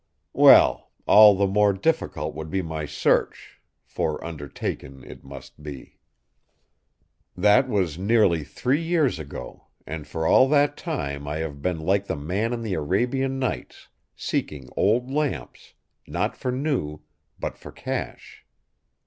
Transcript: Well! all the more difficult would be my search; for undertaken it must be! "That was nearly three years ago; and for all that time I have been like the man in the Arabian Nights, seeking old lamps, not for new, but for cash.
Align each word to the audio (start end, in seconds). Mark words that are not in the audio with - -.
Well! 0.33 0.89
all 1.05 1.35
the 1.35 1.45
more 1.45 1.73
difficult 1.73 2.33
would 2.33 2.49
be 2.49 2.63
my 2.63 2.87
search; 2.87 3.61
for 3.85 4.25
undertaken 4.25 5.03
it 5.03 5.23
must 5.23 5.61
be! 5.61 5.99
"That 7.37 7.69
was 7.69 7.99
nearly 7.99 8.43
three 8.43 8.81
years 8.81 9.19
ago; 9.19 9.67
and 9.85 10.07
for 10.07 10.25
all 10.25 10.49
that 10.49 10.75
time 10.75 11.27
I 11.27 11.37
have 11.37 11.61
been 11.61 11.77
like 11.81 12.07
the 12.07 12.15
man 12.15 12.51
in 12.51 12.63
the 12.63 12.73
Arabian 12.73 13.37
Nights, 13.37 13.89
seeking 14.15 14.69
old 14.75 15.11
lamps, 15.11 15.75
not 16.07 16.35
for 16.35 16.51
new, 16.51 17.01
but 17.39 17.55
for 17.55 17.71
cash. 17.71 18.43